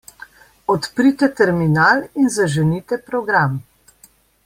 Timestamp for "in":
2.23-2.33